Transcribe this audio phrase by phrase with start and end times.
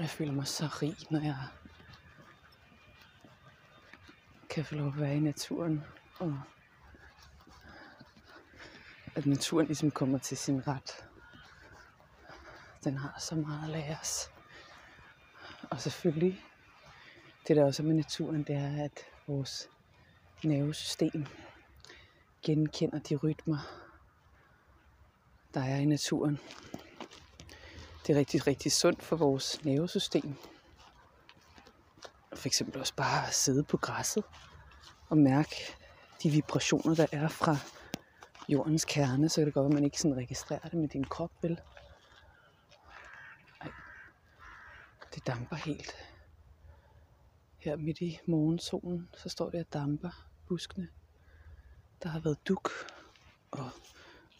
[0.00, 1.36] Jeg føler mig så rig, når jeg
[4.50, 5.84] kan få lov at være i naturen.
[6.18, 6.40] Og
[9.14, 11.04] at naturen ligesom kommer til sin ret.
[12.84, 14.30] Den har så meget at lære os.
[15.70, 16.44] Og selvfølgelig,
[17.48, 19.68] det der også er med naturen, det er, at vores
[20.44, 21.26] nervesystem
[22.42, 23.58] genkender de rytmer,
[25.54, 26.38] der er i naturen.
[28.08, 30.34] Det er rigtig, rigtig sundt for vores nervesystem.
[32.34, 34.24] For eksempel også bare at sidde på græsset
[35.08, 35.56] og mærke
[36.22, 37.56] de vibrationer, der er fra
[38.48, 41.04] jordens kerne, så kan det godt være, at man ikke sådan registrerer det med din
[41.04, 41.60] krop, vel?
[43.60, 43.70] Ej,
[45.14, 45.94] det damper helt.
[47.58, 50.88] Her midt i morgensolen, så står det og damper buskene.
[52.02, 52.70] Der har været duk
[53.50, 53.70] og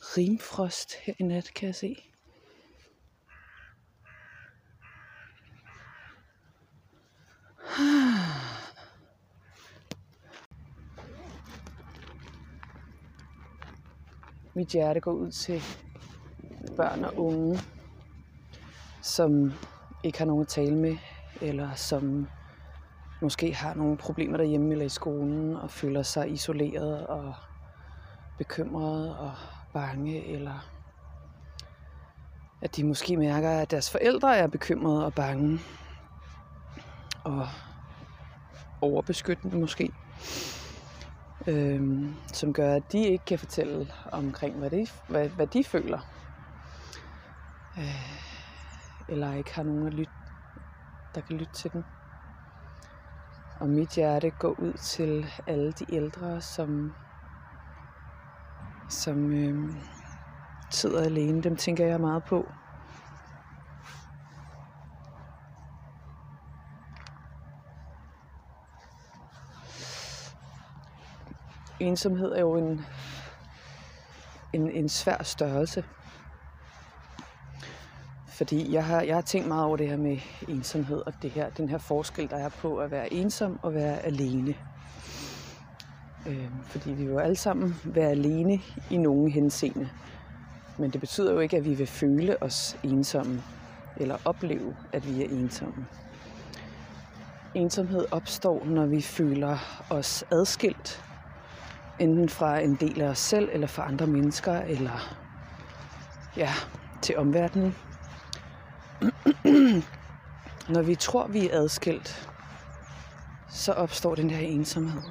[0.00, 2.12] rimfrost her i nat, kan jeg se.
[14.56, 15.62] Mit hjerte går ud til
[16.76, 17.60] børn og unge,
[19.02, 19.52] som
[20.02, 20.96] ikke har nogen at tale med,
[21.40, 22.26] eller som
[23.22, 27.34] måske har nogle problemer derhjemme eller i skolen, og føler sig isoleret og
[28.38, 29.32] bekymret og
[29.72, 30.68] bange, eller
[32.62, 35.60] at de måske mærker, at deres forældre er bekymrede og bange,
[37.24, 37.48] og
[38.80, 39.92] overbeskyttende måske,
[41.46, 45.98] øhm, som gør, at de ikke kan fortælle omkring, hvad de, hvad, hvad de føler.
[47.78, 48.26] Øh,
[49.08, 50.12] eller ikke har nogen, at lytte,
[51.14, 51.84] der kan lytte til dem.
[53.60, 56.92] Og mit hjerte går ud til alle de ældre, som,
[58.88, 59.74] som øh,
[60.70, 61.42] sidder alene.
[61.42, 62.48] Dem tænker jeg meget på.
[71.80, 72.80] Ensomhed er jo en,
[74.52, 75.84] en, en svær størrelse.
[78.28, 81.50] Fordi jeg har, jeg har tænkt meget over det her med ensomhed og det her,
[81.50, 84.54] den her forskel, der er på at være ensom og være alene.
[86.26, 88.60] Øh, fordi vi vil alle sammen være alene
[88.90, 89.88] i nogen henseende.
[90.78, 93.42] Men det betyder jo ikke, at vi vil føle os ensomme
[93.96, 95.86] eller opleve, at vi er ensomme.
[97.54, 99.58] Ensomhed opstår, når vi føler
[99.90, 101.02] os adskilt
[101.98, 105.16] enten fra en del af os selv, eller fra andre mennesker, eller
[106.36, 106.52] ja,
[107.02, 107.74] til omverdenen.
[110.74, 112.30] Når vi tror, vi er adskilt,
[113.48, 115.02] så opstår den her ensomhed.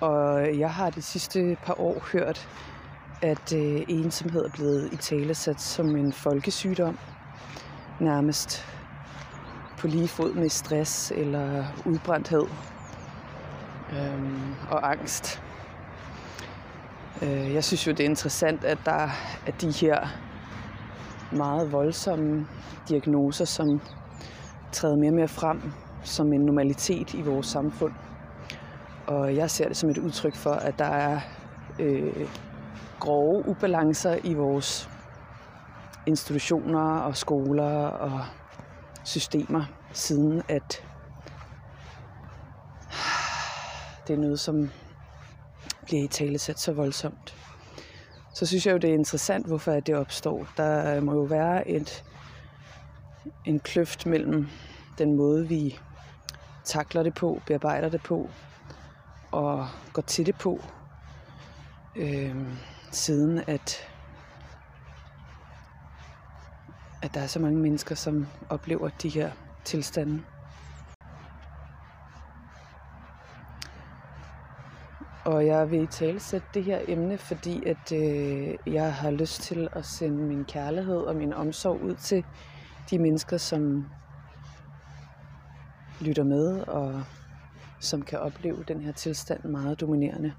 [0.00, 2.48] Og jeg har de sidste par år hørt,
[3.22, 6.98] at øh, ensomhed er blevet i tale sat som en folkesygdom.
[8.00, 8.64] Nærmest
[9.78, 12.46] på lige fod med stress eller udbrændthed
[13.92, 15.42] øhm, og angst.
[17.22, 19.10] Øh, jeg synes jo, det er interessant, at der
[19.46, 20.06] er de her
[21.32, 22.46] meget voldsomme
[22.88, 23.80] diagnoser, som
[24.72, 27.92] træder mere og mere frem som en normalitet i vores samfund.
[29.06, 31.20] Og jeg ser det som et udtryk for, at der er
[31.78, 32.28] øh,
[33.00, 34.90] grove ubalancer i vores
[36.06, 38.20] institutioner og skoler og
[39.04, 40.84] systemer, siden at
[44.08, 44.70] det er noget, som
[45.84, 47.34] bliver i tale sat så voldsomt.
[48.34, 50.46] Så synes jeg jo, det er interessant, hvorfor det opstår.
[50.56, 52.04] Der øh, må jo være et,
[53.44, 54.48] en kløft mellem
[54.98, 55.78] den måde, vi
[56.64, 58.30] takler det på, bearbejder det på,
[59.30, 60.60] og går til det på,
[61.96, 62.36] øh,
[62.90, 63.88] siden at,
[67.02, 69.30] at der er så mange mennesker, som oplever de her
[69.64, 70.22] tilstande.
[75.26, 79.68] Og jeg vil tale sætte det her emne, fordi at øh, jeg har lyst til
[79.72, 82.24] at sende min kærlighed og min omsorg ud til
[82.90, 83.86] de mennesker, som
[86.00, 87.02] lytter med og
[87.80, 90.32] som kan opleve den her tilstand meget dominerende.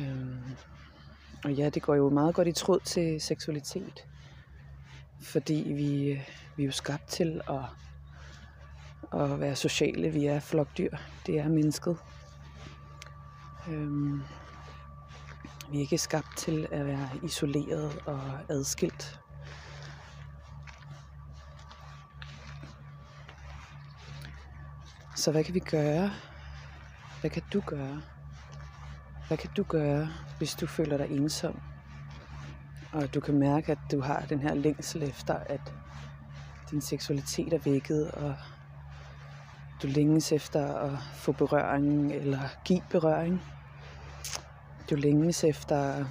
[0.00, 0.42] Øhm,
[1.44, 4.06] og ja, det går jo meget godt i tråd til seksualitet,
[5.22, 6.20] fordi vi,
[6.56, 7.64] vi er jo skabt til at,
[9.20, 10.10] at være sociale.
[10.10, 10.96] Vi er flokdyr.
[11.26, 11.98] Det er mennesket.
[13.68, 14.22] Øhm,
[15.70, 19.20] vi er ikke skabt til at være isoleret og adskilt.
[25.16, 26.10] Så hvad kan vi gøre?
[27.20, 28.02] Hvad kan du gøre?
[29.28, 30.08] Hvad kan du gøre,
[30.38, 31.60] hvis du føler dig ensom
[32.92, 35.72] Og du kan mærke, at du har den her længsel efter, at
[36.70, 38.34] din seksualitet er vækket, og
[39.82, 43.42] du længes efter at få berøring eller give berøring.
[44.90, 46.04] Du længes efter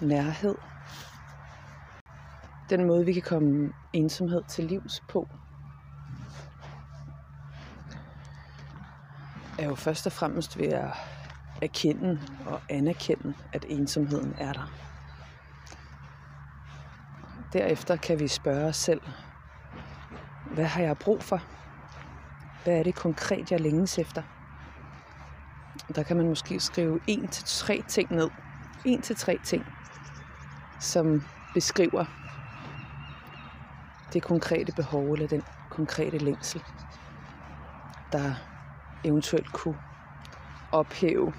[0.00, 0.54] nærhed.
[2.70, 5.28] Den måde, vi kan komme ensomhed til livs på,
[9.58, 10.90] er jo først og fremmest ved at
[11.62, 14.72] erkende og anerkende, at ensomheden er der.
[17.52, 19.00] Derefter kan vi spørge os selv,
[20.54, 21.40] hvad har jeg brug for?
[22.64, 24.22] Hvad er det konkret, jeg længes efter?
[25.94, 28.30] Der kan man måske skrive en til tre ting ned.
[28.84, 29.66] En til tre ting,
[30.80, 31.22] som
[31.54, 32.04] beskriver
[34.12, 36.62] det konkrete behov eller den konkrete længsel,
[38.12, 38.34] der
[39.04, 39.78] eventuelt kunne
[40.72, 41.32] ophæve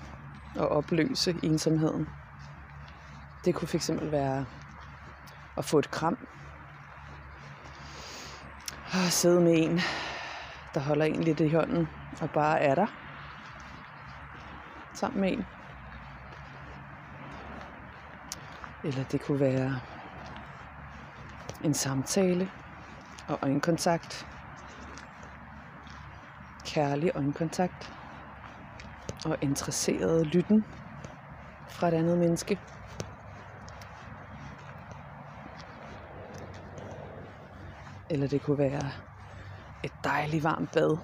[0.56, 2.08] og opløse ensomheden.
[3.46, 4.46] Det kunne fx være
[5.58, 6.18] at få et kram.
[8.86, 9.80] Og sidde med en,
[10.74, 11.88] der holder en lidt i hånden
[12.22, 12.88] og bare er der.
[14.94, 15.46] Sammen med en.
[18.84, 19.80] Eller det kunne være
[21.64, 22.50] en samtale
[23.28, 24.28] og øjenkontakt.
[26.66, 27.94] Kærlig øjenkontakt.
[29.26, 30.66] Og interesseret lytten
[31.70, 32.60] fra et andet menneske.
[38.10, 39.13] Eller det kunne være
[40.04, 40.98] dejlig varmt bad.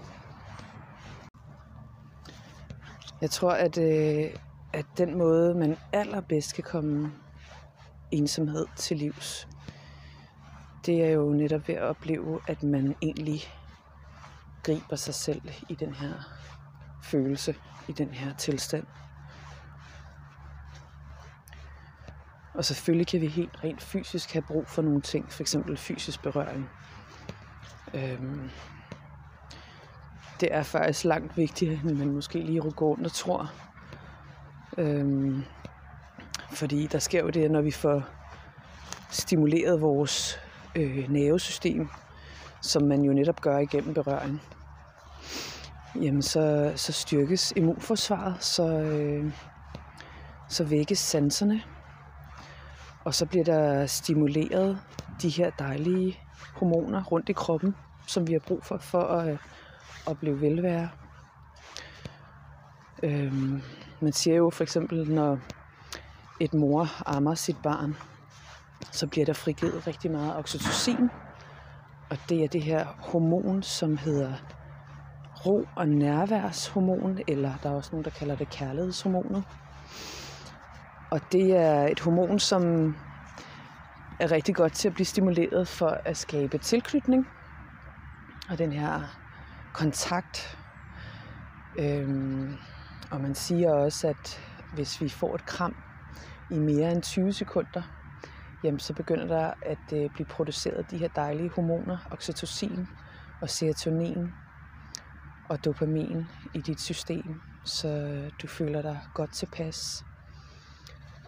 [3.22, 4.36] Jeg tror, at, øh,
[4.74, 7.12] at den måde, man allerbedst kan komme
[8.12, 9.48] ensomhed til livs,
[10.86, 13.42] det er jo netop ved at opleve, at man egentlig
[14.64, 16.14] griber sig selv i den her
[17.04, 17.56] følelse,
[17.88, 18.86] i den her tilstand.
[22.54, 25.56] Og selvfølgelig kan vi helt rent fysisk have brug for nogle ting, f.eks.
[25.78, 26.70] fysisk berøring.
[27.94, 28.50] Øhm,
[30.40, 33.52] det er faktisk langt vigtigere, end man måske lige går rundt og tror.
[34.78, 35.44] Øhm,
[36.52, 38.04] fordi der sker jo det, når vi får
[39.10, 40.40] stimuleret vores
[40.76, 41.90] øh, nervesystem,
[42.62, 44.42] som man jo netop gør igennem berøring,
[45.96, 49.34] jamen så, så styrkes immunforsvaret, så, øh,
[50.50, 51.62] så vækkes sanserne,
[53.04, 54.80] og så bliver der stimuleret
[55.22, 56.20] de her dejlige
[56.56, 57.76] hormoner rundt i kroppen,
[58.08, 59.38] som vi har brug for for at
[60.06, 60.90] opleve velvære.
[63.04, 63.62] Øhm,
[64.02, 65.40] man siger jo for eksempel, når
[66.40, 67.96] et mor ammer sit barn,
[68.92, 71.10] så bliver der frigivet rigtig meget oxytocin.
[72.10, 74.34] Og det er det her hormon, som hedder
[75.46, 79.44] ro- og nærværshormon, eller der er også nogen, der kalder det kærlighedshormonet.
[81.12, 82.96] Og det er et hormon, som
[84.20, 87.28] er rigtig godt til at blive stimuleret for at skabe tilknytning.
[88.50, 89.20] Og den her
[89.74, 90.58] kontakt.
[91.80, 92.58] Øhm,
[93.12, 94.42] og man siger også, at
[94.74, 95.76] hvis vi får et kram
[96.52, 97.82] i mere end 20 sekunder,
[98.64, 102.88] jamen så begynder der at øh, blive produceret de her dejlige hormoner, oxytocin
[103.42, 104.32] og serotonin
[105.50, 110.06] og dopamin i dit system, så du føler dig godt tilpas.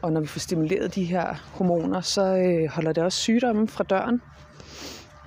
[0.01, 3.83] Og når vi får stimuleret de her hormoner, så øh, holder det også sygdommen fra
[3.83, 4.21] døren.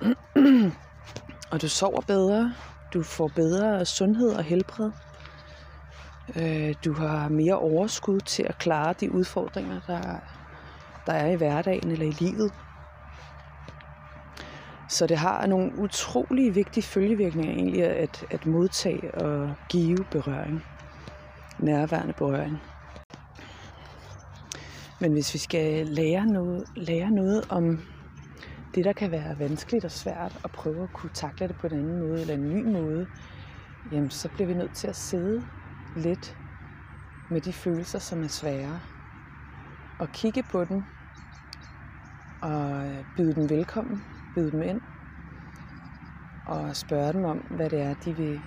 [1.51, 2.53] og du sover bedre,
[2.95, 4.91] du får bedre sundhed og helbred.
[6.35, 10.01] Øh, du har mere overskud til at klare de udfordringer, der,
[11.05, 12.51] der er i hverdagen eller i livet.
[14.89, 20.63] Så det har nogle utrolig vigtige følgevirkninger egentlig at, at modtage og give berøring.
[21.59, 22.57] Nærværende berøring.
[24.99, 27.79] Men hvis vi skal lære noget, lære noget om
[28.75, 31.73] det, der kan være vanskeligt og svært, at prøve at kunne takle det på en
[31.73, 33.07] anden måde eller en ny måde,
[33.91, 35.43] jamen så bliver vi nødt til at sidde
[35.95, 36.37] lidt
[37.29, 38.79] med de følelser, som er svære,
[39.99, 40.83] og kigge på dem,
[42.41, 44.03] og øh, byde dem velkommen,
[44.35, 44.81] byde dem ind,
[46.47, 48.41] og spørge dem om, hvad det er, de vil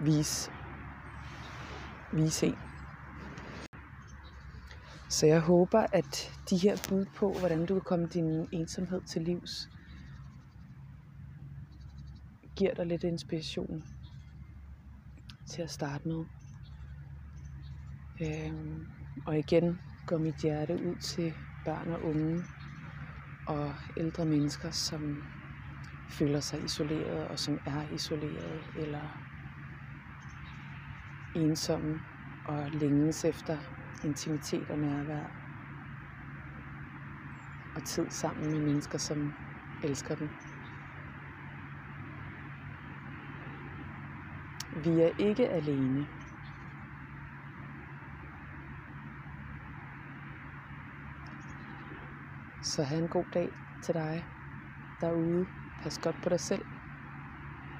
[0.00, 0.50] vise,
[2.12, 2.58] vise en.
[5.08, 9.22] Så jeg håber, at de her bud på, hvordan du kan komme din ensomhed til
[9.22, 9.68] livs,
[12.56, 13.84] giver dig lidt inspiration
[15.46, 16.24] til at starte med.
[18.20, 18.86] Øhm,
[19.26, 21.34] og igen går mit hjerte ud til
[21.64, 22.44] børn og unge
[23.46, 25.22] og ældre mennesker, som
[26.10, 29.24] føler sig isoleret og som er isoleret eller
[31.34, 32.00] ensomme
[32.46, 33.58] og længes efter
[34.04, 35.48] intimitet og nærvær.
[37.78, 39.32] og tid sammen med mennesker, som
[39.82, 40.28] elsker dem.
[44.82, 46.06] Vi er ikke alene.
[52.62, 53.48] Så have en god dag
[53.82, 54.26] til dig
[55.00, 55.46] derude.
[55.82, 56.77] Pas godt på dig selv.